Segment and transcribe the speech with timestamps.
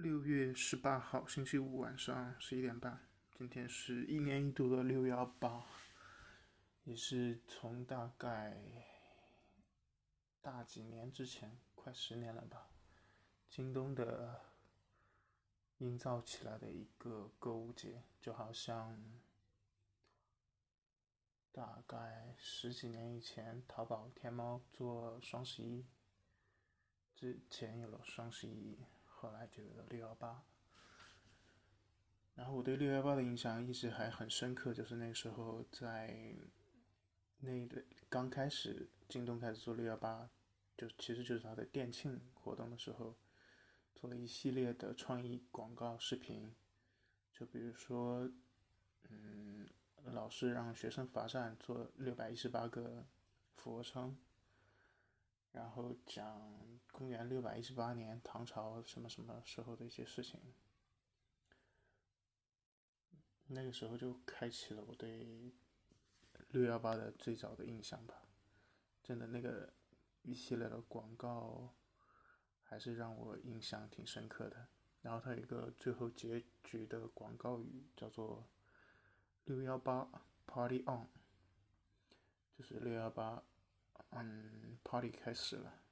[0.00, 3.04] 六月十八号，星期五晚上十一点半。
[3.36, 5.66] 今天是一年一度的六幺八，
[6.84, 8.62] 也是从大概
[10.40, 12.70] 大几年之前，快十年了吧，
[13.50, 14.40] 京东的
[15.78, 19.02] 营造起来的一个购物节，就好像
[21.50, 25.84] 大概十几年以前，淘宝、天猫做双十一
[27.16, 28.78] 之前有了双十一。
[29.20, 30.44] 后来就六幺八，
[32.36, 36.36] 然后我对六幺八的印象一直还很深刻，就是那时候在
[37.40, 40.30] 那的刚开始，京东开始做六幺八，
[40.76, 43.16] 就其实就是它的店庆活动的时候，
[43.92, 46.54] 做了一系列的创意广告视频，
[47.32, 48.30] 就比如说，
[49.08, 49.68] 嗯，
[50.04, 53.04] 老师让学生罚站做六百一十八个
[53.56, 54.16] 俯卧撑。
[55.52, 60.40] 然后讲公元六百一十八年唐朝什么什么时候的一些事情，
[63.46, 65.52] 那个时候就开启了我对
[66.50, 68.22] 六幺八的最早的印象吧。
[69.02, 69.72] 真的那个
[70.22, 71.74] 一系列的广告，
[72.62, 74.68] 还是让我印象挺深刻的。
[75.00, 78.46] 然后它有一个最后结局的广告语，叫做
[79.46, 80.08] “六幺八
[80.46, 81.06] Party On”，
[82.56, 83.42] 就是六幺八。
[84.10, 85.82] 嗯，Party 开始了，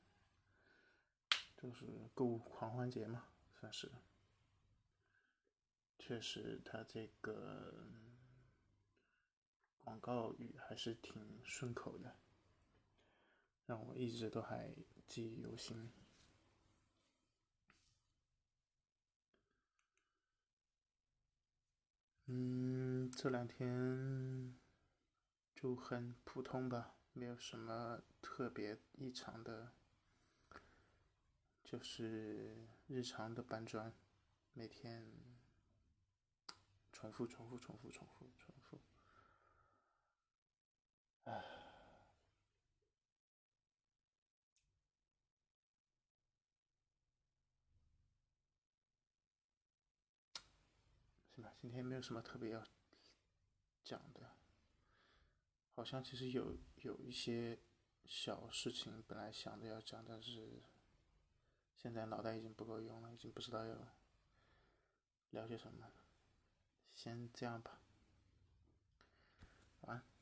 [1.57, 3.27] 就是购物狂欢节嘛，
[3.61, 3.91] 算是。
[5.99, 7.75] 确实，他这个
[9.79, 12.17] 广告语还是挺顺口的，
[13.67, 14.75] 让我一直都还
[15.07, 15.93] 记忆犹新。
[22.27, 24.57] 嗯，这两天
[25.55, 26.95] 就很普通吧。
[27.19, 29.72] 没有什么特别异常的，
[31.64, 33.91] 就是日常的搬砖，
[34.53, 35.11] 每天
[36.92, 38.78] 重复、重复、重复、重复、重复。
[41.25, 41.43] 唉，
[51.34, 52.62] 行吧，今天没有什么特别要
[53.83, 54.37] 讲的。
[55.76, 57.59] 好像其实有有一些
[58.06, 60.62] 小事情本来想着要讲，但是
[61.75, 63.76] 现在脑袋已经不够用了，已经不知道要
[65.31, 65.92] 聊些什么，
[66.94, 67.78] 先这样吧，
[69.82, 70.16] 晚安。